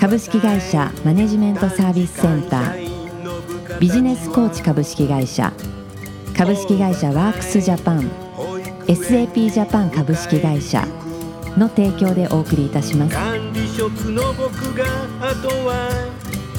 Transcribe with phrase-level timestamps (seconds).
[0.00, 3.78] 株式会社マネジメントサービスセンター。
[3.78, 5.52] ビジネスコーチ株式会社。
[6.34, 8.10] 株式会社ワークスジャパン。
[8.86, 10.88] SAP ジャパン株式会社。
[11.58, 13.14] の提供でお送りいたします。
[13.14, 14.86] 管理職の僕が
[15.20, 15.90] あとは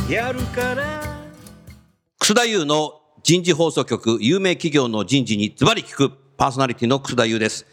[0.07, 1.01] やるから。
[2.19, 7.65] 楠田優の人事放送局有名企業の人事にズバリ聞くパーソナリティの楠田優です、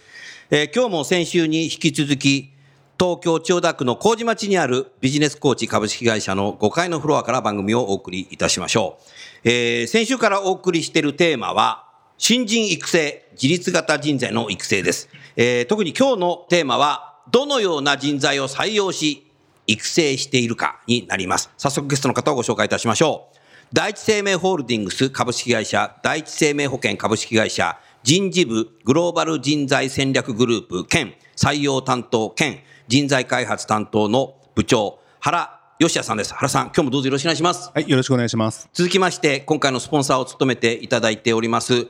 [0.50, 2.58] えー今日も先週に引き続き
[3.00, 8.98] 東京千代田区の麹町にあるビジネスコーチ株式会社の5階のフロアから番組をお送りいたしましょ
[9.44, 19.30] う、えー先週からお送りしているテーマは新人育成自立型人材の育成です、えー特に今日のテーマはどのような人材を採用し
[19.68, 21.50] 育成しているかになります。
[21.58, 23.38] 早速ゲストの方をご紹介いたしましょう。
[23.70, 36.34] 第一生命ホールディングス株式会社、第一生命保険株式会社、人事部グローバル人材戦略グループ兼採用担当兼人材開発担当の部長、原義也さんです。
[36.34, 37.70] 原さん、今日もどうぞよろしくお願いします。
[37.74, 38.68] はい、よろしくお願いします。
[38.72, 41.86] 続きまして、今回のスポンサーを務めていただいております、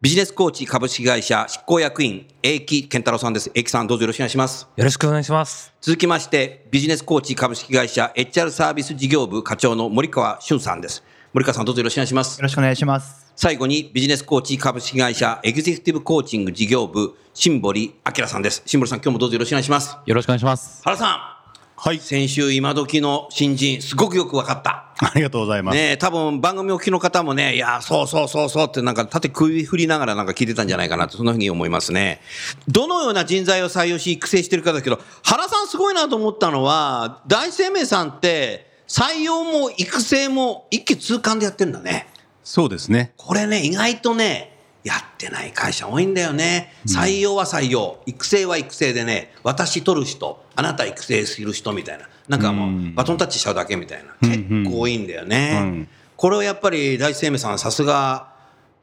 [0.00, 3.50] ビジネスコーチ株式会社執行役員、英木健太郎さんです。
[3.54, 4.68] 英木さん、どうぞよろしくお願いします。
[4.76, 5.72] よろしくお願いします。
[5.80, 11.02] 続きまして、ビジネスコーチ株式会社 HR サービス事業部課長の森川俊さんです。
[11.32, 12.42] 森川さん、どうぞよろしくお願いしますよ。
[12.42, 13.27] ろしくお願いします。
[13.40, 18.64] 最後にビジネスコーチ株式会社エグゼクティブコーチング事業部、新堀明さんです。
[18.66, 19.96] 新堀さん、今日もどうぞよろしくお願いします。
[20.06, 20.82] よろしくお願いします。
[20.82, 21.40] 原さ
[21.76, 24.92] はいん、、先週今時の新人、すごくよく分かった。
[24.98, 25.76] ありがとうございます。
[25.76, 32.20] ねえ、多分番組お聞きの方もね、いや、そうそうそうそうってなんか縦首振りながらなんか聞いてたんじゃないかなと、そんなふうに思いますね。
[32.66, 42.08] どのような人材を採用し育成してるかだけど、原さんすごいなと思ったのは、大生命さんって採用も育成も一気通貫でやってんだね。
[42.48, 43.12] そうですね。
[43.18, 46.72] これね、意外とね、やってない会社多いんだよね。
[46.86, 52.08] 採用は採用、育成は育成でね、私取る人、あなた育成する人みたいな。
[52.26, 54.14] なんかもう、バトンタッチしちゃうだけみたいな。
[54.26, 55.58] 結構多いんだよね。
[55.60, 58.32] うんこれはやっぱり大生命さん、さすが、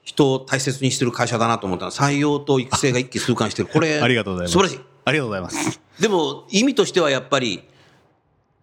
[0.03, 3.67] 人を大切にしてる会社だなと思ったのは、採用と育成が一気通貫してる。
[3.67, 4.53] これ、 ありがとうございます。
[4.53, 4.79] 素晴らしい。
[5.03, 5.81] ありがとうございます。
[5.99, 7.63] でも、意味としてはやっぱり、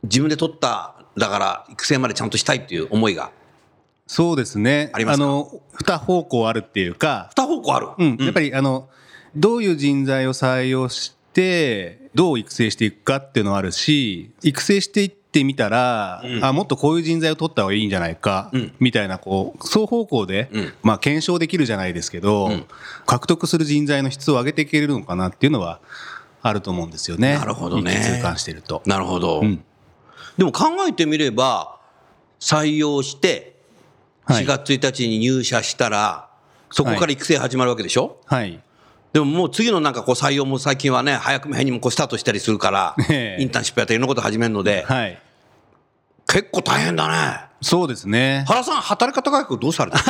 [0.05, 3.31] 自分で取った、だから、育成までちゃんとしたいっていう思いが、
[4.12, 4.91] そうですね。
[4.93, 5.25] ありますか？
[5.25, 7.89] の、二方向あるっていうか、二方向ある？
[7.97, 8.91] うん、やっぱり、あの、
[9.34, 22.67] どういう人材を採用して、どう育成していくかっていうのはあるし、育成していってみたら、あ、もっとこういう人材を取った方がいいんじゃないか、うんみたいな、こう、双方向で、うんまあ、検証できるじゃないですけど、ん
[23.06, 25.81] 獲得する人材の質を上げていけるのかなっていうのは、
[26.43, 27.39] あると思うんですよね。
[27.39, 28.83] なるほどね一気通貫してると。
[28.84, 29.41] なるほど。
[29.41, 29.65] うん
[30.37, 31.79] でも考えてみれば、
[32.41, 33.52] 採用して、はい
[34.28, 36.28] 4月1日に入社したら、
[36.71, 38.60] そこから育成始まるわけでしょ、はい。
[39.12, 45.19] でももう次のなんかこう採用も最近はね、早くめにもこうスタートしたりするから、 ええインターンシップやったりいろんなこと始めるので、はい。
[46.27, 47.41] 結構大変だね。
[47.61, 48.44] そうですね。
[48.49, 49.99] 原さん、働き方改革どうされた？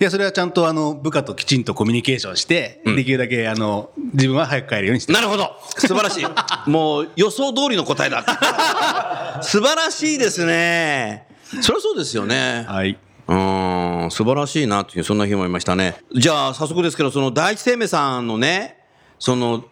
[0.00, 5.56] いや、それはちゃんとあの、部下ときちんとコミュニケーションして、できるだけあの、自分は早く帰るようにしてなるほど。
[5.78, 6.26] 素晴らしい。
[6.68, 9.40] もう予想通りの答えだ。
[9.42, 11.26] 素晴らしいですね。
[11.60, 12.64] そりゃそうですよね。
[12.68, 12.98] はい。
[13.28, 15.96] うーん、素晴らしいなという、そんな日もいましたね。
[16.14, 18.78] じゃあ、早速ですけど、その第一生命さんのね、
[19.18, 19.64] その、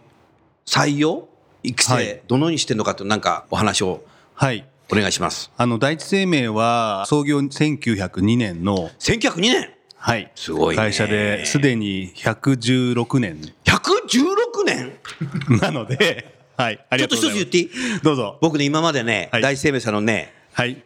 [0.67, 1.29] 採用
[1.63, 4.03] 育成、はいどのようにしてるのかという、なんかお話を
[4.35, 4.65] はい。
[4.93, 5.51] お願いします。
[5.57, 9.71] あの、第一生命は、創業1902年の、1902年？
[9.97, 10.33] はい。
[10.35, 14.93] すごいね会社で、すでに116年 !116 年？
[15.61, 16.85] なので、はい。
[16.89, 17.31] ありちょっとがとうございます。
[17.31, 17.61] 一つ言ってい
[17.97, 18.01] い？
[18.03, 18.39] どうぞ。
[18.41, 20.83] 僕ね、今までね、はい第一生命さんのね、はい。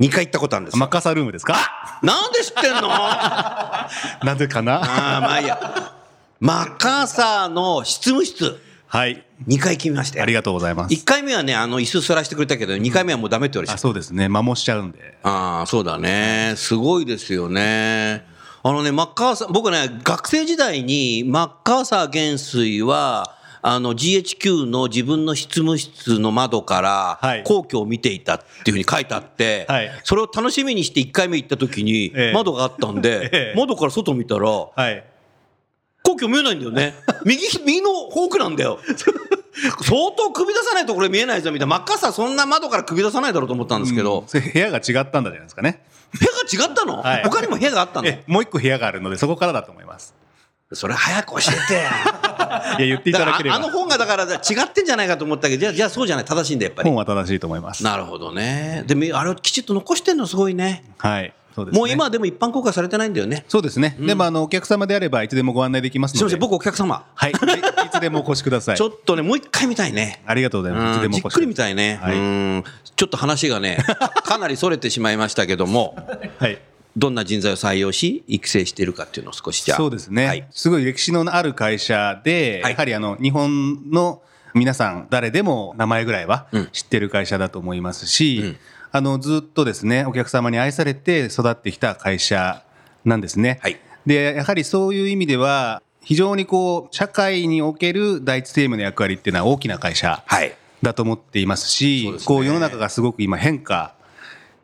[0.00, 0.78] 2回行ったことあるんですよ。
[0.80, 1.54] マッカーサールームですか？
[2.02, 2.88] なんで知ってんの？
[2.90, 3.88] あ
[4.24, 5.16] なぜかな？
[5.16, 5.92] あ、まあいいや。
[6.40, 9.24] マッカーサーの執務室、はい。
[9.46, 10.22] 2回決めましたよ。
[10.22, 10.94] ありがとうございます。
[10.94, 13.82] 1回目はね、あの、椅子座らせてくれたけど、2回目はもうダメって言われちゃあ、った。
[13.82, 14.24] そうですね。
[14.24, 15.18] 摩耗しちゃうんで。
[15.22, 16.54] ああ、そうだね。
[16.56, 18.24] すごいですよね。
[18.62, 35.04] あのね、マッカーサー、僕ね、学生時代にマッカーサー元帥は、あの GHQ の自分の執務室の窓からはい皇居を見ていたっていうふうに書いてあって、はいそれを楽しみにして1回目行った時にええ窓があったんで、 ええ窓から外見たら、はい。
[36.02, 36.94] 皇居見えないんだよね。
[37.26, 38.78] 右、右のフォークなんだよ。
[39.82, 41.76] 相当首出さないとこれ見えないぞみたいな。
[41.76, 45.82] 真っ赤さそんな窓から首出さないだろうと思ったんですけど、それ部屋が違ったんだじゃないですかね。
[46.18, 46.24] 部
[46.56, 48.08] 屋が違ったの、はい他にも部屋があったの？
[48.08, 50.14] えもう一個部屋があるので、そこからだと思います。
[50.72, 51.90] それ早く教えてや。
[52.78, 53.56] いや、言っていただければ。
[53.56, 56.24] ああの本がだから違ってんじゃないかと思ったけど、じゃあ、じゃあそうじゃない。
[56.24, 56.96] 正しいんだ、やっぱり本。
[56.96, 57.84] は正しいと思います。
[57.84, 58.84] なるほどね。
[58.86, 60.84] でも、あれをきちっと残してんのすごいね。
[60.98, 61.32] はい。
[61.54, 61.78] そうですね。
[61.78, 63.44] もう今はでも一般公開されてないんだよね。
[63.48, 63.96] そうですね。
[63.98, 66.18] でも、あの、お客様であれば、いつでもご案内できますので。
[66.18, 67.04] すみません、僕お客様。
[67.14, 67.30] はい。
[67.30, 67.36] いい
[67.92, 68.88] つでもお越しくださいちょ。
[68.88, 70.22] っとね、もう一回見たいね。
[70.26, 70.96] ありがとうございます。
[70.96, 71.98] いつでうんじっくり見たいね。
[72.00, 72.64] はいうん
[73.00, 73.78] ちょっと話がね、
[74.24, 75.96] かなりそれてしまいましたけども、
[76.38, 76.58] はい。
[76.96, 79.78] どんな人材を採用し、育成しているかっていうのを少しじゃあ。
[79.78, 80.46] そうですね、はい。
[80.50, 84.22] すごい歴史のある会社で、はいやはりあの日本の
[84.54, 88.56] 皆さん誰でも名前ぐらいはうん知ってる会社だと思いますし、うん
[88.92, 92.64] あのずっとですねお客様に愛されて育ってきた会社
[93.04, 93.60] なんですね。
[93.62, 100.52] はいでやはりそういう意味では非常にこう社会における第一生命の役割っていうのは大きな会社はい。
[100.82, 103.94] だと思っていますしそうですねこう世の中がすごく今変化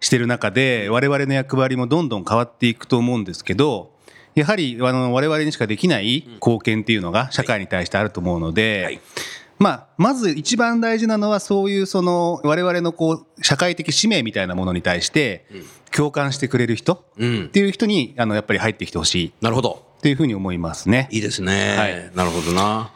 [0.00, 3.90] してる中で我々の役割もどんどん変わっていくと思うんですけど
[4.34, 9.00] やはりあの我々にしかできない貢献っていうのが社会に対してあると思うので、はい
[9.58, 15.46] まあ、まず一番大事なのはそういうその我々のこう社会的使命みたいなものに対して
[15.94, 17.48] 共感してくれる人うんっ。
[17.48, 19.82] ていう人にあのやっぱり入ってきてほしいなるほど。
[19.98, 21.08] っていうふうに思いますね。
[21.10, 21.76] いいですね。
[21.76, 22.90] はいなるほどな。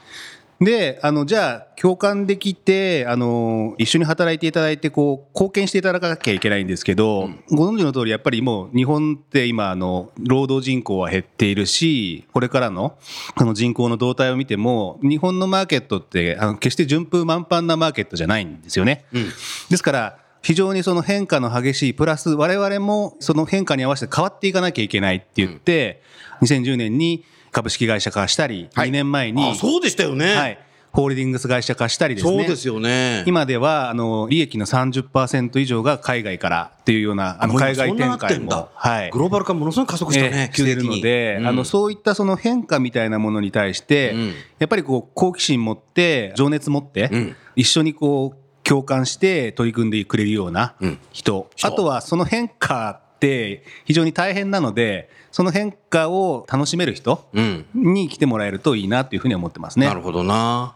[0.60, 12.98] で、あの、じゃあ、共感できて、あの、一緒に働いていただいて、こう、貢献していただかなきゃいけないんですけど、ご存知の通り、やっぱりもう、日本って今、あの、労働人口は減っているし、これからの、
[13.36, 19.06] あの、人口の動態を見ても、日本のマーケットって、あの、決して順風満帆なマーケットじゃないんですよね。
[19.14, 19.30] うん。
[19.70, 26.02] ですから、非常にその変化の激しい、プラス我々もその変化に合わせて変わっていかなきゃいけないって言って、
[26.42, 28.88] 2010年に株式会社化したり、はい。
[28.88, 30.34] 2年前に、あ、そうでしたよね。
[30.34, 30.58] はい、
[30.92, 32.38] ホールディングス会社化したりですね。
[32.38, 33.22] そうですよね。
[33.26, 39.10] 今ではあの利益の30%以上が海外からっていうようなあの海外展開もはい。
[39.10, 44.34] グローバル化ものすごい加速したね、えーるので、あのそういったその変化みたいなものに対して、うん。
[44.58, 47.36] やっぱりこう好奇心持って情熱持って、うん。
[47.54, 50.98] 一緒にこう共感して取り組んでくれるようなうん。
[51.12, 57.66] 人、人あとはその変化って非常に大変なのでその変化を楽しめる人うん。
[57.74, 59.86] に来てもらえるといいなというふうに思ってますね。
[59.86, 60.74] なるほどな。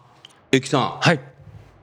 [0.53, 1.21] えきさん、はい。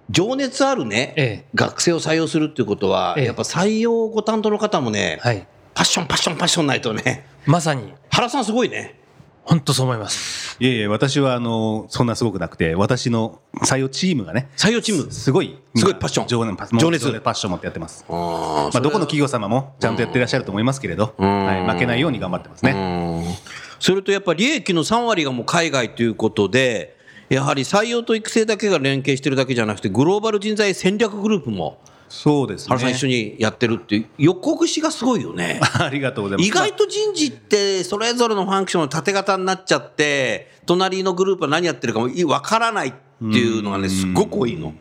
[0.09, 5.45] 情熱あるね、ええ学生を採用するっていうことは、ええやっぱ採用ご担当の方もね、はい。
[5.73, 9.00] パッション、パッション、パッションないとね、まさに、原さんすごいね。
[9.43, 10.57] 本当そう思います。
[10.59, 15.11] いえいえ、私はあのそんなすごくなくて、私の採用チームがね、採用チーム。
[15.11, 18.05] すごい、すごいパッション情熱、情熱パッション持ってやってます。
[18.07, 22.71] あーまあ、どこの企業様もちゃんとやってらっしゃると思いますけれど、んはい、負けないように頑張ってますね。
[22.71, 26.95] うんそれとやっぱり利益の3割がもう海外ということで、
[27.29, 31.79] やはり採用と育成だけが連携してるだけじゃなくて、グローバル人材戦略グループも
[32.11, 32.67] そうですね。
[32.67, 35.61] 原さん一緒にやってるって予告しがすごいよね。
[35.79, 36.47] ありがとうございます。
[36.47, 44.73] 意外と人事ってそれぞれのファンクションの縦型になっちゃって隣のグループは何やってるかもわからないっていうのがねすっごく多いの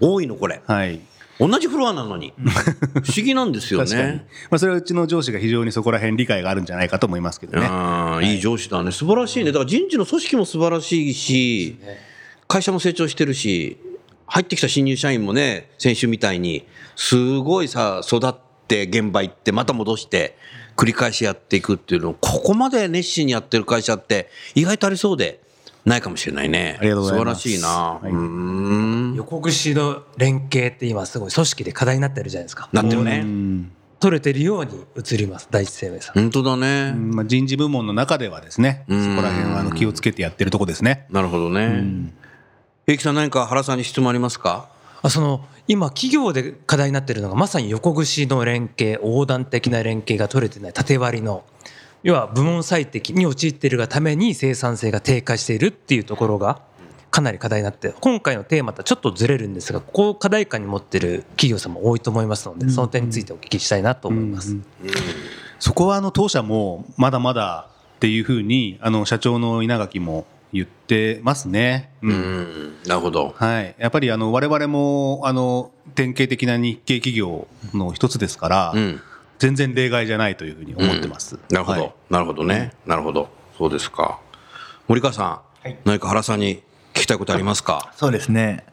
[0.00, 1.00] 多いのこれはい。
[1.38, 4.02] 同じフロアなのに 不思議なんですよ確かに。
[4.04, 7.66] ねまあ、それはうちの上司が非常にそこら辺理解があるんじゃないかと思いますけどね。
[7.68, 11.76] あーいい上司だね素晴らしいねだから人事の組織も素晴らしいし
[12.48, 13.78] 会社も成長してるし
[14.30, 18.34] 入ってきた新入社員もね先週みたいにすごいさ育っ
[18.68, 20.36] て現場行ってまた戻して
[20.76, 25.40] 繰り返しやっていくっていうのをここまで熱心にやってる会社って意外とありそうで
[25.84, 26.76] ないかもしれないね。
[26.78, 27.42] ありがとうございます。
[27.42, 28.10] 素晴らしいな、はい。
[28.10, 29.14] うーん。
[29.14, 32.68] 予告しの連携って今すごい組織で課題になってるじゃないですか。
[32.72, 33.20] なってるね。
[33.24, 33.72] うん。
[33.98, 36.14] 取れてるように映ります、第一生命さん。
[36.14, 39.16] 本当だね、まあ、人事部門の中ではですね、そうん。
[39.16, 41.06] こら辺はあの気をつけてやってるとこですね。
[41.10, 42.12] なるほどね
[42.90, 44.68] 平木さん何か原さんに質問ありますか？
[45.00, 51.44] あその今企業で課題になってるのがまさに横串の連携横断的な連携が取れてない縦割りの
[52.02, 56.60] 要は部門最適に陥っているがために生産性が低下しているっていうところが
[57.12, 64.56] かなり課題になって今回のテーマとはちょっとずれるんですがここを課題感に持ってる企業さんも多いと思いますのでその点についてお聞きしたいなと思います。
[65.60, 71.90] そこはあの当社もまだまだっていうふうにあの社長の稲垣も言ってますね。
[72.02, 72.10] うん。
[72.10, 73.34] うんなるほど。
[73.36, 79.00] はい、やっぱりあの我々もあの典型的な日系企業の一つですから、うん。
[79.38, 81.38] 全然例外じゃないというふうに思ってます。
[81.48, 81.94] なるほど、はい。
[82.10, 84.20] なるほどね、なるほど、そうですか。
[84.86, 86.56] 森川さん、何か原さんに
[86.92, 87.90] 聞きたいことありますか？
[87.96, 88.66] そうですね。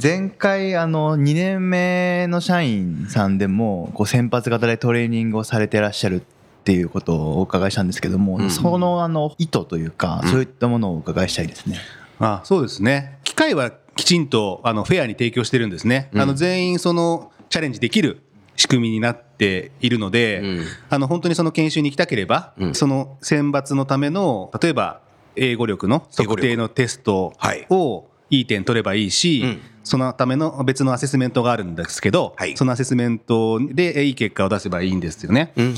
[0.00, 6.22] 前回あの2年目の社員さんでもこう先発型でトレーニングをされてらっしゃるっ
[6.68, 8.50] っていうことをお伺いしたんですけども、うん。
[8.50, 10.30] そのあの意図というか、うん。
[10.30, 11.78] そういったものをお伺いしたいですね。
[12.18, 13.20] あそうですね。
[13.24, 16.20] 機会はきちんとあのフェアに提供してるんですね、うん。
[16.20, 18.20] あの全員そのチャレンジできる
[18.56, 20.64] 仕組みになっているので、うん。
[20.90, 22.74] あの本当にその研修に行きたければ、うん。
[22.74, 25.00] その選抜のための例えば
[25.36, 26.42] 英語力の英語力。
[26.42, 27.66] 測定のテストはい。
[27.70, 29.60] をいい点取ればいいし、うん。
[29.84, 32.56] そのための別のアセスメントがあるんですけど、はい。
[32.56, 35.52] そのアセスメントでいい結果を出せばいいんですよね。
[35.56, 35.74] うん。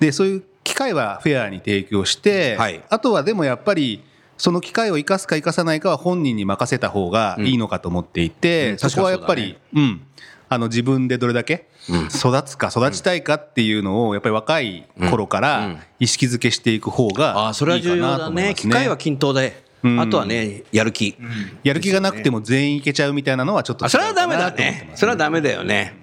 [0.00, 2.82] でそういう機会はフェアに提供して、はい。
[2.90, 4.02] あとはでもやっぱり
[4.36, 8.78] その機会を生かすか生かさないかは本人に任せた方がいいのかと思っていて、うん。
[8.78, 10.02] そこはやっぱり、うん、
[10.48, 12.06] あの自分でどれだけうん。
[12.06, 15.42] 育つか育ちたいかっていうのをやっぱり若い頃かうん。
[15.42, 18.54] ら意識づけしていく方あがあそれはい重要いかなとだ思いますね。
[18.54, 19.63] 機会は均等で、うん
[20.00, 21.16] あとはねやる気、
[21.62, 24.92] やる気がなくても全員いけちゃうみたいなのはちょっと違うあそれはダメだね。
[24.94, 25.94] それはダメだよね。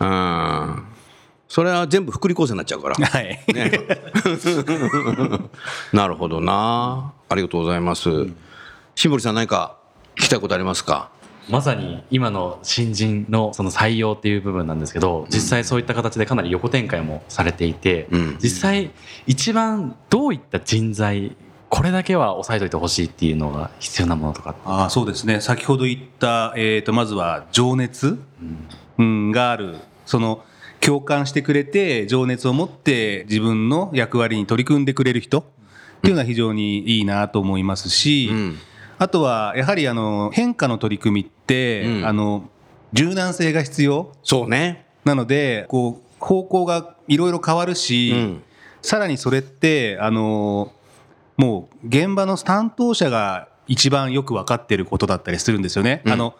[0.00, 0.84] うん。
[1.48, 2.94] それは全部福利厚生になっちゃうから。
[3.06, 3.72] はい、ね。
[5.92, 7.12] なるほどな。
[7.28, 8.10] ありがとうございます。
[8.94, 9.10] しん。
[9.10, 9.76] ぼりさん何か
[10.16, 11.10] 聞きたいことありますか？
[11.48, 18.38] まさに今の新人のその採用っていう部分なんですけど実際そういった形でかなり横展開もされていて、うん。
[18.38, 18.90] 実際
[19.26, 21.34] 一番どういった人材
[21.68, 25.40] これだけは押さえといてほしいっていうのが必要なものとかああそうですね。
[25.40, 28.18] 先ほど言った、えー、とまずは情熱、
[28.98, 29.76] うん、がある。
[30.06, 30.42] その
[30.80, 35.40] 共感してくれて情熱を持って自分の役割に取り組んでくれる人。
[35.98, 38.58] っていうのは非常にいいなと思いますし、うん。
[38.98, 42.06] あとはやはりあの変化の取り組みって、うん。
[42.06, 42.48] あの
[42.92, 44.12] 柔軟性が必要。
[44.22, 44.86] そうね。
[45.04, 48.42] なのでこう方向がいろいろ変わるし、うん。
[48.80, 50.72] さらにそれってあの
[51.38, 56.02] もう現場の担当者が一番よく分かってることだったりするんですよね。
[56.04, 56.12] うん。
[56.12, 56.34] あの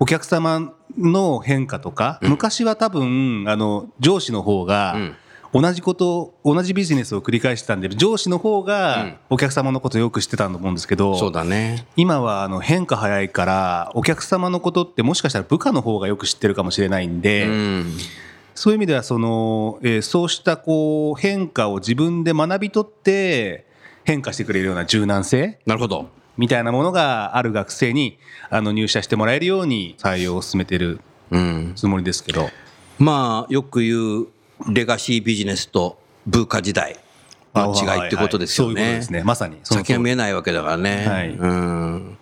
[0.00, 2.30] お客様の変化とか、うん。
[2.30, 5.14] 昔は多分あの上司の方がうん。
[5.50, 8.66] 同じこと同じビジネスを繰り返してたんで上司の方うん。
[8.66, 11.86] がお客様のことをよく知ってたと思うんですけど、そうだね。
[11.96, 17.96] 今はあの変化早いからお客様のことってもしかしたら部下の方がよく知ってるかもしれないんで、うん。
[18.54, 23.67] そういう意味ではその、えーそうしたこう変化を自分で学び取って
[24.08, 25.58] 変化してくれるような柔軟性？
[25.66, 26.08] なるほど。
[26.38, 28.16] みたいなものがある学生に
[28.48, 30.98] あの入社してもらえるように採用を進めてる
[31.30, 31.72] うん。
[31.76, 32.48] つもりですけど。
[32.98, 34.26] まあよく言う
[34.72, 36.96] レガシービジネスと文化時代
[37.54, 38.84] の違いってことですよはいはい。
[38.84, 39.22] そういうことねですね。
[39.24, 39.58] まさに。
[39.62, 41.28] 先が見えないわけだからね、はい。
[41.28, 42.18] うん。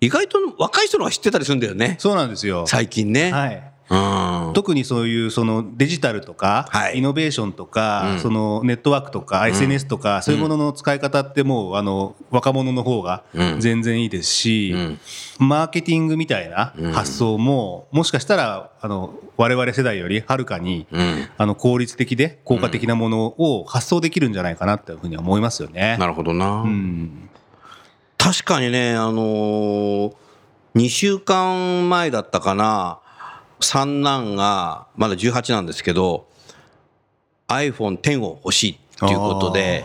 [0.00, 1.94] 意外と若い人の方が知ってたりするんだよね。
[2.00, 2.66] そうなんですよ。
[2.66, 3.69] 最近ね、はい。
[3.90, 4.52] うん。
[4.54, 6.98] 特にそういうそのデジタルとか、はい。
[6.98, 8.18] イノベーションとか、うん。
[8.20, 13.60] そのネットワークとか、SNS とかそういうものの使い方ってもうあの若者の方がうん。
[13.60, 14.98] 全然いいですし、うん。
[15.38, 16.92] マーケティングみたいなうん。
[16.92, 21.28] 発想ももしかしたらあの我々世代よりはるかにうん。
[21.36, 25.96] あの効率的で効果的なものを発想できるんじゃないかなっていうふうには思いますよね。
[25.98, 27.28] なるほどな、うん。
[28.20, 30.12] 確かにね、あのー、
[30.76, 33.00] 2週間前だったかな、
[33.60, 36.26] 三男が、まだ18なんですけど、
[37.48, 39.84] iPhone10 を欲しいっていうことで、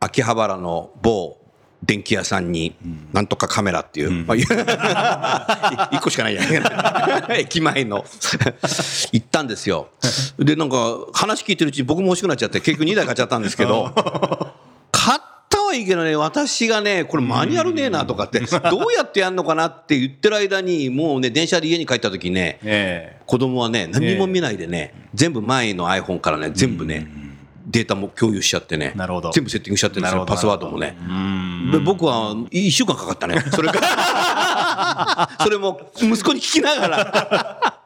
[0.00, 1.38] 秋葉原の某
[1.84, 2.74] 電気屋さんに、
[3.12, 4.26] なんとかカメラっていう、うん。
[4.26, 8.04] まあ、1個しかないじゃない駅前の。
[9.12, 9.88] 行ったんですよ。
[10.38, 10.76] で、なんか
[11.12, 13.92] 話聞いてるうちに僕も欲しくなっちゃって、結局2台買っちゃったんですけど、
[15.74, 18.40] はいいけどね、私がね、これマニュアルねえなとかって、
[18.70, 27.08] どうやってやんのかなって言ってる間に、もうね、電車で家に帰った時ね、え子供はね、何も見ないでね、全部前の iPhone からね、全部ね、
[27.66, 30.96] データも共有しちゃってね、なるほど全部セッティングしちゃってるんですよ、パスワードもね。
[31.72, 35.28] で僕は1週間かかったね、 それから。
[35.42, 37.80] それも息子に聞きながら。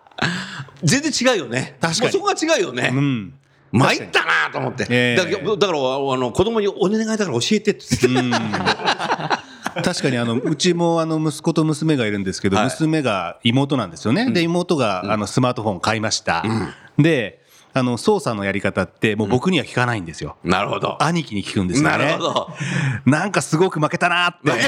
[0.83, 1.77] 全然違うよね。
[1.81, 2.91] 確かにそこが違うよね。
[2.93, 3.35] うん
[3.73, 4.87] 参ったなと思って。
[4.89, 5.17] ええ。
[5.17, 5.83] だからあ
[6.17, 7.85] の子供にお願いだから教えてって。
[8.07, 8.39] 言って。
[9.83, 12.65] 確かにあのうちもあの息子と娘がいるんですけど、はい。
[12.67, 16.43] 娘が妹なんですよね、で妹があのスマートフォン買いました、
[16.99, 17.43] で
[17.75, 21.01] あの操作のやり方ってもう僕には聞かないんですよ、なるほど。
[21.03, 21.97] 兄貴に聞くんですよね。
[21.97, 22.49] なるほど。
[23.07, 24.51] なんかすごく負けたなって。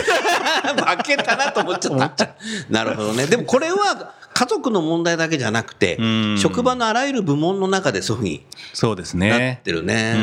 [0.71, 2.37] 負けたなと思っちゃった。
[2.69, 3.26] なるほどね。
[3.26, 10.14] でもこれは家族の問題だけじゃなくてん、職場のあらゆる部門の中でそういうふうにそうですなっねてるね。
[10.16, 10.23] うん。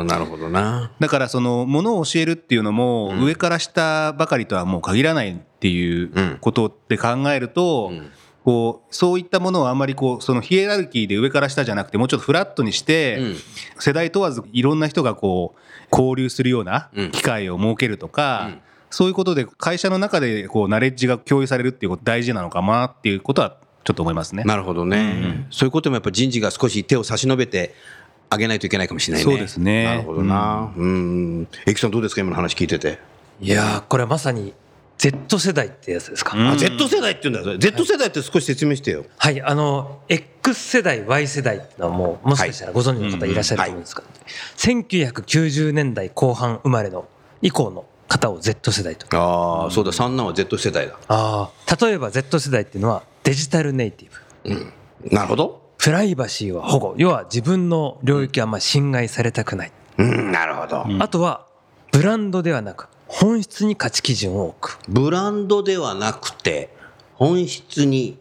[0.00, 0.90] うんなるほどな。
[0.98, 6.38] だからそのものを教えるっていうのも上から下ばかりとはもう限らないっていううん。
[6.40, 8.10] ことって考えると、うん。
[8.42, 13.36] こうそういったものをあんまりこうそのヒエラルキーで上から下じゃなくてもうちょっとフラットにして、うん。
[13.80, 17.10] 世代問わずいろんな人がこう交流するようなうん。
[17.10, 18.60] 機会を設けるとか、うん
[18.96, 24.42] そういうことで会社の中でこうナレッジが共有されるっていうこと大事なのかなっていうことはちょっと思いますね。
[24.44, 27.74] なるほどね、そういうこともやっぱ人事が少し手を差し伸べて
[28.30, 29.30] 上げないといけないかもしれないね。
[29.30, 30.72] そうですねなるほどな。
[30.74, 31.46] うん。
[31.66, 32.22] エキさんどうですか？
[32.22, 32.98] 今の話聞いてて。
[33.42, 34.54] いやーこれはまさに
[34.96, 37.58] Z 世代ってやつですか、あ、Z 世代って言うんだよ。
[37.58, 39.04] Z 世代って少し説明してよ。
[39.18, 44.04] はいあの X 世代 Y 世代っていうのはもうもしかしたらご存知の方いらっしゃると思うんですが、
[44.56, 47.06] 1990年代後半生まれの
[47.42, 50.96] 以降の方を Z 世代とああ、そうだ、三男は Z 世代だ。
[51.08, 54.08] あ例えば Z 世代っていうのはデジタルネイティ
[54.44, 54.72] ブ。
[55.10, 55.62] なるほど。
[55.78, 56.94] プライバシーは保護。
[56.96, 60.84] 要は自分の領域はあんまり侵害されたくない、うん、なるほど。
[61.00, 61.46] あとは
[61.92, 64.78] ブランドではなく本質に価値基準を置く。
[64.88, 66.74] ブランドではなくて、
[67.14, 68.18] 本質に、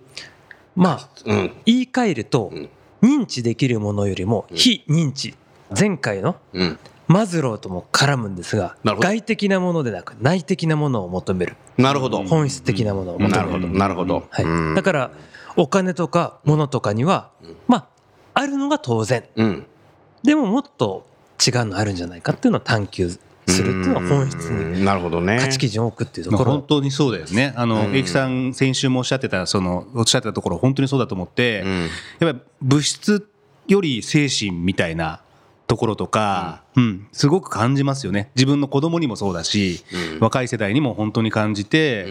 [0.75, 2.69] まあうん、言い換えるとん。
[3.01, 5.35] 認知できるものよりも非認知。
[5.77, 6.79] 前回のうん。
[7.07, 12.23] マズローとも絡むんですがなるほど外的なものでなく内的なものを求めるなるほど。
[12.23, 14.27] 本質的なものを求めるなるほど、なるほど。
[14.29, 15.11] はいうんだから
[15.57, 17.31] お金とか物とかには
[17.67, 17.87] まあ
[18.33, 19.65] あるのが当然うん。
[20.23, 21.05] でももっと
[21.45, 24.85] 違うのあるんじゃないかっていうのを探求するっていうのは本質にに。
[24.85, 25.37] なるほどね。
[25.39, 27.53] 価値基準を置くっていうとまあころ本当にそうだよね。
[27.55, 31.81] あの、うんエキさん、先週もおっしゃってた、その、おっしゃってたところ、本当にそうだと思って、うん。
[31.81, 33.29] やっぱり物質
[33.67, 35.21] より精神みたいな
[35.75, 38.31] ところとか、うん、すごく感じますよね。
[38.35, 39.83] 自分の子供にもそうだし、
[40.15, 40.19] うん。
[40.21, 42.05] 若い世代にも本当に感じて、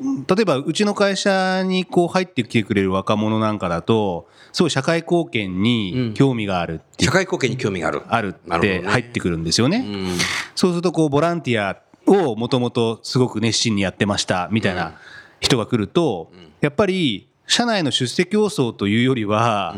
[0.00, 0.26] うん。
[0.26, 8.02] 例えばうちの会社にこう入ってきてくれる若者なんかだと、すごい社会貢献に興味がある社会貢献に興味がある。
[8.08, 9.84] あるって入ってくるんですよね。
[9.86, 10.18] うん。
[10.56, 14.94] そうするとこうボランティアをもともとすごく熱心にやってましたみたいな
[15.38, 19.76] 人が来ると、やっぱり社内の出席競争というよりは、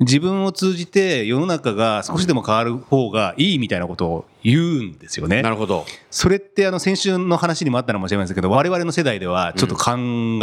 [0.00, 5.50] 自分を通じて世の中が少しでも変わる方がいいみたいなことを言うんですよねな。
[5.50, 5.84] るほど。
[6.10, 9.92] それってあの先週の話にもあったのかもしれないですけど我々の世代ではちょっと考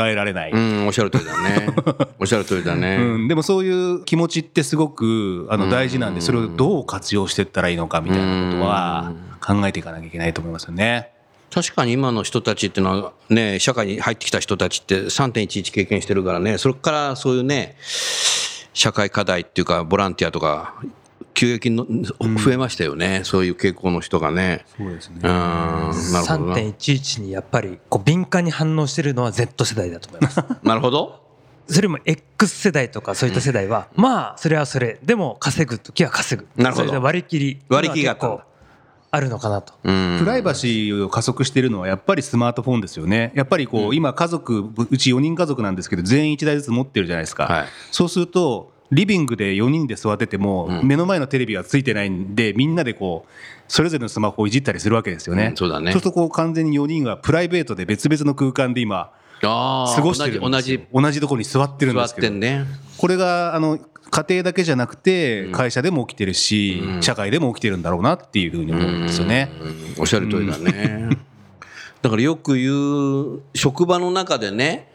[0.05, 0.51] えられない。
[0.51, 1.69] うん、おっしゃる通りだね。
[2.19, 2.97] おっしゃる通りだね。
[2.97, 11.17] うん、でもそういう気持ちってすごくあの大事なんでそれをどう活用していったらいいのかみたいなことは考えていかなきゃいけないと思いますよね。
[11.50, 17.77] 確かに今の人たちっていうのはね、社会に入ってきた人たちって3.11経験してるからね、それからそういうね、
[18.77, 20.75] 社会課題っていうか、ボランティアとか、
[21.33, 21.85] 急激にの
[22.37, 24.66] 増えましたよね、そういう傾向の人がね。
[24.77, 25.16] そうですね。
[25.16, 26.55] うん、なるほどな。
[26.55, 30.44] 3.11にやっぱりこう敏感に反応してるのは Z 世代だと思います。
[30.61, 31.24] なるほど。
[31.68, 35.00] それも X 世代とかそういった世代は、まあそれはそれ。
[35.03, 36.48] でも稼ぐ時は稼ぐ。
[36.61, 37.01] なるほど。
[37.01, 37.61] 割り切り。
[37.70, 38.47] 割り切りがあったんだ結構
[39.09, 40.17] あるのかなとうん。
[40.20, 43.31] プライバシーを加速しているのはやっぱりスマートフォンですよね。
[43.35, 47.46] やっぱりこう、今家族、うち4人家族なんですけど、全員1台ずつ持ってるじゃないですか。
[47.46, 53.31] はいそうすると、リビングで4人で座ってても、目の前のテレビがついてないんで、みんなでこう、
[53.67, 55.48] それぞれのスマホをいじったりするわけですよね。
[55.48, 59.11] うんそうだねそうするとこう完全に4人はプライベートで別々の空間で今、
[59.43, 62.65] ああ、過ごしてるん同じ、同じ、同じところに座ってるん座っですけど、てんね。
[62.98, 63.77] これがあの
[64.09, 69.51] 家庭だけじゃなくて、会社でも起きてるし、社会でも起きてるんだろうなっていうふうに思うんですよね。
[69.61, 71.09] うんおっしゃる通りだね。
[72.01, 74.91] だからよく言う、職場の中でね、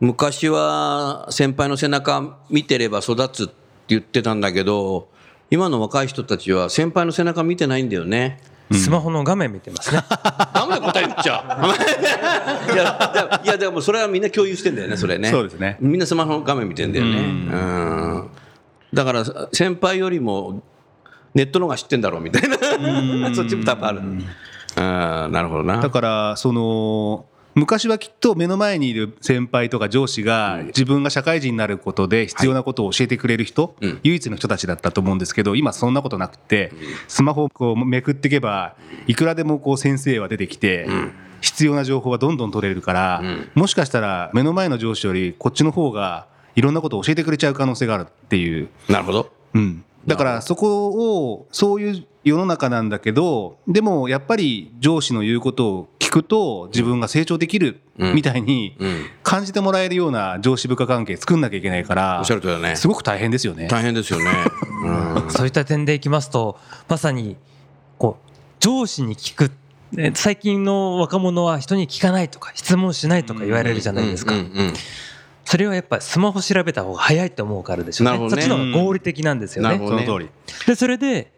[0.00, 3.54] 昔は先輩の背中見てれば育つって
[3.88, 5.08] 言ってたんだけど、
[5.50, 8.40] 今の若い人たちは先輩の背中見てないんだよね。
[8.72, 11.44] スマホの画面見てますね ダメだ答え言っちゃ
[12.70, 12.72] う。
[12.72, 15.30] いや、いやでもそれはみんな共有してんだよね、それね。
[15.30, 17.18] そうですねみんなスマホの画面見てんだよね。
[17.18, 18.28] うん。
[18.94, 20.62] だから先輩よりも
[21.34, 23.34] ネットの方が知ってんだろうみたいな。
[23.34, 24.00] そっちも多分ある。
[24.76, 25.80] ああ、なるほどな。
[25.80, 34.00] だからその昔はきっと目の前にいる先輩とか上司が自分が社会人になることで必要なことを教えてくれる人、うん。
[34.02, 36.72] 唯一の人たちだったと思うんですけど今そんなことなくて
[37.06, 38.74] スマホをこうめくっていけば
[39.06, 40.88] いくらでもこう先生は出てきて
[41.40, 43.50] 必要な情報はどんどん取れるからん。
[43.54, 46.26] もしかしたら目の前の上司よりこっちの方が
[46.56, 49.30] いろんなことを教えてくれちゃう可能性があるっていうなるほど。
[49.54, 59.06] うん、だからそこをそういう世の中なんだけどでもやっぱり上司の言うことを聞くと自分が成長できるうんみたいにうん。
[59.22, 62.76] 感じてもらえるような上司部下関係作んなきゃいけないからおっしゃる通りだね。
[62.76, 63.68] すごく大変ですよね。
[63.68, 64.30] 大変ですよね。
[64.84, 65.30] うん。
[65.32, 67.36] そういった点でいきますとまさに
[67.98, 69.50] こう上司に聞く
[69.92, 74.72] ね最近の若者は人に聞かないとか質問しないとか言われるじゃないですかうんうんうん
[75.44, 78.18] それはやっぱりスマホ調べた方が早いと思うからでしょうね。
[78.18, 78.30] ね。
[78.30, 79.68] そっちの方が合理的なんですよね。
[79.70, 79.96] なるほど。
[79.96, 80.04] ね。
[80.06, 80.30] その通り。
[80.66, 81.32] でそれで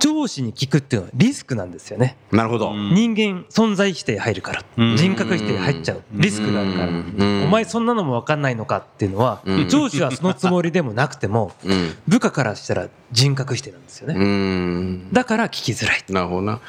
[0.00, 2.16] 上司に聞くっていうのはリスクなんですよね。
[2.32, 2.72] なるほど。
[2.74, 4.64] 人間存在否定入るから。
[4.78, 4.96] うん。
[4.96, 6.02] 人格否定入っちゃう。
[6.12, 6.72] リスクがある。
[6.72, 7.44] からうん。
[7.44, 9.68] お前そんなのも分かんないのかっていうのはうん。
[9.68, 11.94] 上司はそのつもりでもなくてもうん。
[12.08, 14.14] 部下からしたら人格否定なんですよね。
[14.14, 15.12] うん。
[15.12, 16.02] だから聞きづらい。
[16.08, 16.60] なるほどな。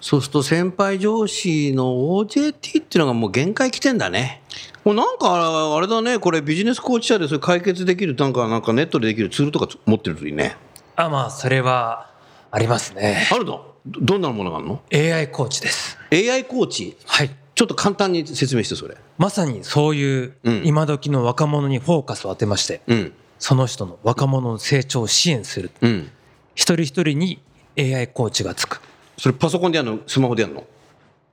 [0.00, 4.42] そうすると先輩上司の OJT っていうのがもう限界来てんだね。
[4.84, 10.56] もうなんかあれだね、これビジネスコーチ社でそれ解決できるなんかなんかネットでできるツールとか持ってるといいね。
[10.96, 12.10] あまあそれは
[12.50, 13.66] ありますねあるの？
[13.86, 16.96] どどんなものがあるの？AI コーチです ?AI コーチ？
[17.06, 18.96] はいちょっと簡単に説明してそれ。
[19.18, 23.12] まさにそういううん今時の若者にフォーカスを当てまして、うん。
[23.38, 26.10] その人の若者の成長を支援するうん。
[26.54, 27.42] 一人一人に
[27.78, 28.80] AI コーチがつく
[29.20, 29.98] それパソコンでやるの？
[30.06, 30.64] スマホでやるの？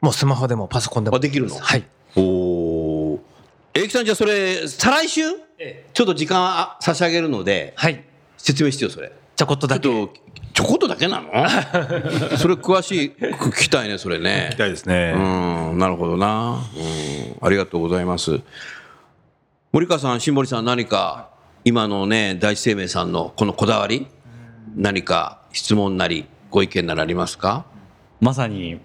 [0.01, 1.55] もうスマホでもパソコンでもあできるの？
[1.55, 1.85] はい
[2.17, 3.23] おお。
[3.73, 5.21] えいきさんじゃあそれ、再来週？
[5.93, 8.03] ちょっと時間あ差し上げるので、はい
[8.37, 9.13] 説明してよ、それ。
[9.37, 10.13] ちょこっとだけちょっと、
[10.53, 11.31] ちょこっとだけなの？
[12.37, 14.49] それ詳しく聞きたいね、それね。
[14.51, 15.13] みたいですね。
[15.15, 15.19] う
[15.75, 16.55] ん、なるほどな。
[16.55, 18.41] うん、ありがとうございます。
[19.71, 21.29] 森川さん、新森さん、何か
[21.63, 24.07] 今のね、第一生命さんのこのこだわり、
[24.75, 27.65] 何か質問なり、ご意見ならありますか？
[28.19, 28.79] まさに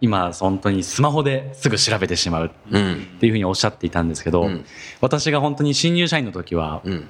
[0.00, 3.06] 今本当にスマホですぐ調べてしまうっうん。
[3.20, 4.64] ていうふうにおっしゃっていたんですけど、うん
[5.00, 7.08] 私が本当に新入社員の時はうん。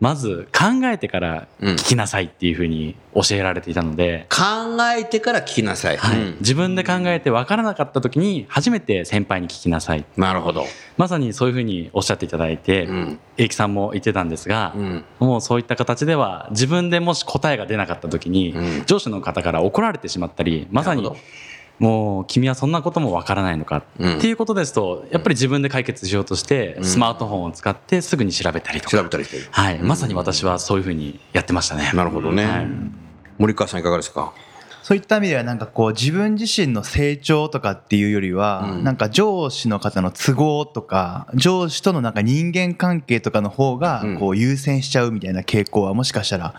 [0.00, 5.96] まず考えてから聞きなさいっていうふうに教えられていたので、考えてから聞きなさい。
[5.96, 10.66] はいうん自分で考えて分からなかった時に初めて先輩に聞きなさいなるほど。
[10.96, 13.18] まさにそういうふうにおっしゃっていただいて、うん。
[13.36, 15.04] 英樹さんも言ってたんですが、うん。
[15.20, 21.08] もうそういった形では自分でもし答えが出なかった時に、うん上司の方から怒られてしまったりまさに
[21.78, 24.18] もう君はそんなこともわからないのか、うん。
[24.18, 26.84] っていうことですとやっぱり自分で解決しようとして、ん。
[26.84, 28.96] スマートフォンを使ってすぐに調べたりとか。
[28.96, 29.46] 調べたりしてる。
[29.50, 31.90] はい、まさに私はそういうふうにやってましたね。
[31.92, 32.46] なるほどね。
[32.46, 32.66] はい。
[33.38, 34.32] 森川さんいかがですか？
[34.84, 38.84] そういった意味ではなんかこう自分自身の成長とかっていうよりは、うん。
[38.84, 44.18] なんか上司の方の都合とか上司とのなんか人間関係とかの方がうん。
[44.18, 46.54] こう優先しちゃうみたいな傾向はもしかしたら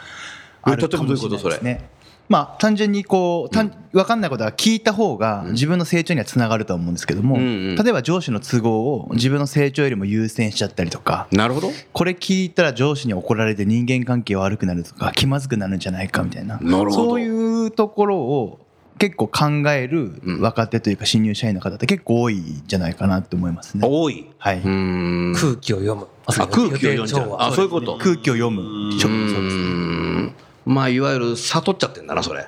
[0.63, 1.89] あるかもしれないですね。
[2.27, 11.69] まあ単純にこう単分かんないことは聞いた方が自分の成長にはつながると思うんですけども、例えば上司の都合を自分の成長よりも優先しちゃったりとかなるほど。
[11.93, 18.59] これ聞いたら上司に怒られて人間関係悪くなるとか気まずくなるんじゃないかみたいななるほどそういうところを
[18.97, 23.87] 結構考えるうん若手というか新入社員の方って結構多いんじゃないかなと思いますね。
[23.87, 24.27] 多い。
[24.37, 24.61] はい。
[24.61, 27.35] 空気を読むあ空気を読んじゃう。
[27.39, 27.97] あ、そういうこと。
[27.97, 32.47] 空気を読むうそうですねまあいわゆる悟っちゃってんだなそれ。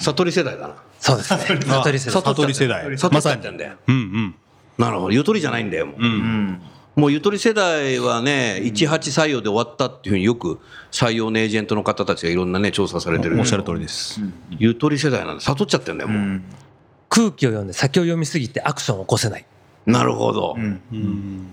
[0.00, 0.74] 悟り世代だな。
[0.98, 1.60] そうですね。
[1.66, 2.22] 悟り世代。
[2.22, 2.98] 悟り世代。
[2.98, 3.72] 悟っちゃってんだよ。
[3.86, 4.34] うんうん。
[4.78, 5.12] なるほど。
[5.12, 6.60] ゆとりじゃないんだよもう,、うん
[6.94, 10.60] もうゆとり世代はね18採用で終わったっていうふうによく
[10.90, 13.38] 採用のエージェントの方たちがいろんなね調査されてる。
[13.38, 14.20] おっしゃる通りです。
[14.50, 16.44] ゆとり世代なんで悟っちゃってんだよもう、うん
[17.14, 19.44] 空気を読んで先を読みすぎてアクションを起こせない。
[19.84, 20.80] なるほど、うん。
[20.90, 21.46] うん。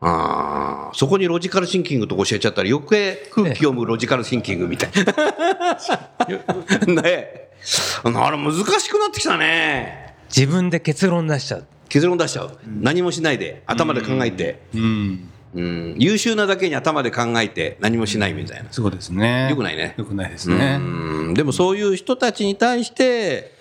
[0.00, 4.90] あーそこにロジカルシンキングとか教えちゃったら余計空気読むロジカルシンキングみたい。
[6.86, 7.50] な ねえ。
[8.04, 10.14] あれ難しくなってきたね。
[10.28, 11.66] 自分で結論出しちゃう。
[11.88, 15.30] 結論出しちゃう、何もしないで頭で考えて、うん。
[15.54, 19.48] うん、優秀なだけに頭で考えて何もしないみたいな、そうですね。
[19.48, 19.94] よくないね。
[19.96, 20.76] よくないですね。
[20.78, 21.34] うん。
[21.34, 23.52] でもそういう人たちに対して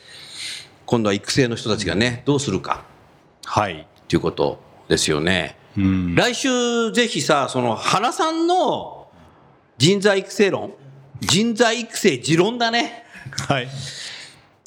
[0.85, 2.83] 今度は育成の人たちがねどうするか。
[3.45, 3.73] はい。
[3.73, 6.15] っていうことですよねうん。
[6.15, 9.07] 来週ぜひさその原さんの
[9.77, 10.73] 人材育成論
[11.21, 13.03] 人材育成持論だね。
[13.47, 13.67] はい。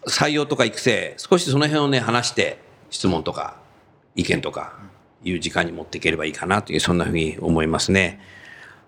[0.06, 2.58] 採用とか育成少しその辺をね話して
[2.90, 3.56] 質問とか
[4.14, 4.78] 意見とか
[5.22, 8.20] いう時間に持っていければいいかなというそんなふうに思いますね。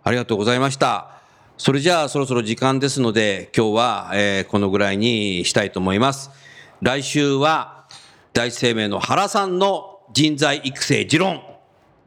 [0.05, 1.11] ありがとうございました。
[1.59, 6.31] それじゃあそろそろ時間ですので今日は、えーこのぐらいにしたいと思います。
[6.81, 7.85] 来週は
[8.33, 11.43] 第一生命の原さんの人材育成持論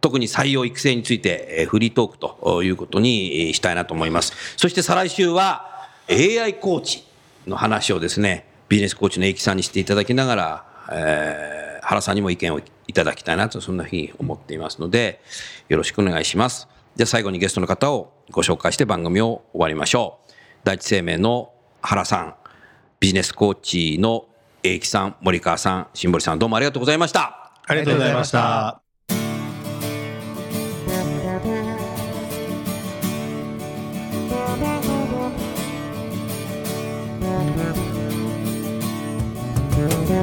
[0.01, 4.33] 特に採用育成について、フリートークということにしたいなと思います。
[4.57, 7.03] そして再来週は AI コーチ
[7.47, 15.21] の話をですね、ビジネスコーチの英樹さんにしていただきながら、えー原さんにも意見をいただきたいなと、そんなふうに思っていますので、
[15.69, 16.67] よろしくお願いします。
[16.95, 20.31] じゃあ最後にゲストの方をご紹介して番組を終わりましょう。
[20.63, 22.35] 第一生命の原さん、
[22.99, 24.27] ビジネスコーチの
[24.63, 27.51] 英樹さん、森川さん、新堀さん、どうもありがとうございました。
[27.67, 28.84] ありがとうございました。
[40.07, 40.17] 今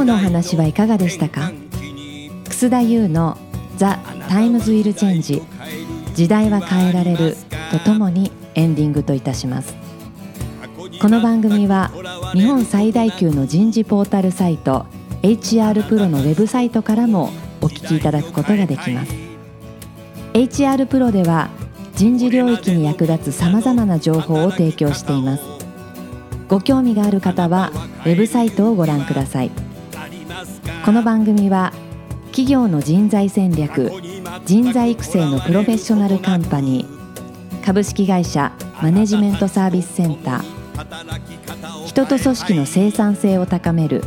[0.00, 1.52] 日のお話はいかがでしたか？
[2.44, 3.38] 楠田優の
[3.78, 3.98] 「The
[4.28, 5.40] Times Will Change
[6.14, 7.38] 時代は変えられる」
[7.72, 9.74] とともにエンディングといたします。
[11.00, 11.90] この番組は
[12.34, 14.84] 日本最大級の人事ポータルサイト
[15.22, 19.12] HR プロのウェブサイトからもお聞きいただくことができます。
[20.32, 21.50] HR プロでは
[21.94, 25.42] 人事領域に役立つさまざまな情報を提供しています。
[26.48, 27.72] ご興味がある方は
[28.04, 29.50] ウェブサイトをご覧ください。
[30.84, 31.72] この番組は
[32.26, 33.92] 企業の人材戦略
[34.46, 44.04] 人材育成のプロフェッショナルカンパニー株式会社マネジメントサービスセンター人と組織の生産性を高める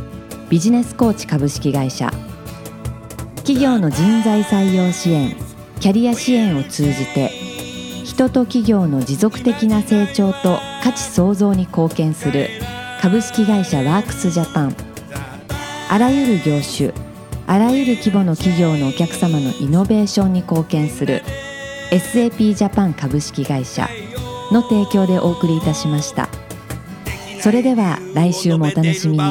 [0.52, 2.12] ビジネスコーチ株式会社。
[3.36, 5.34] 企業の人材採用支援
[5.80, 7.30] キャリア支援を通じて
[8.04, 12.50] 人と企業の持続的な成長と価値創造に貢献する
[13.00, 14.76] 株式会社ワークスジャパン。
[15.88, 16.92] あらゆる業種
[17.46, 21.22] あらゆる規模の企業のお客様のイノベーションに貢献する
[21.90, 23.88] SAP ジャパン株式会社
[24.50, 26.28] の提供でお送りいたしました。
[27.42, 29.24] それでは来週もお楽しみに。